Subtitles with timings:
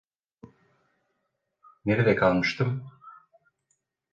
[1.85, 2.87] Nerede kalmıştım?